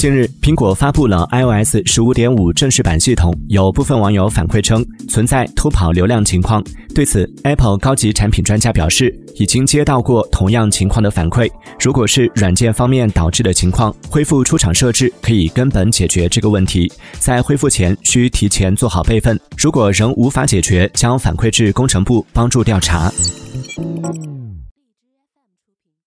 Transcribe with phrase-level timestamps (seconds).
[0.00, 6.64] 近日苹果发布了 ios 十五点五正式版系统有部分网友反馈称存在偷跑流量情况。
[6.94, 11.46] 对此 apple 高级产品专家表示已经接到过同样情况的反馈。
[11.78, 16.90] 如果是软件方面导致的情况恢复出厂设置可以根本解决这个问题。
[17.18, 19.38] 在恢复前需提前做好备份。
[19.58, 23.12] 如果仍无法解决将反馈至工程部帮助调查。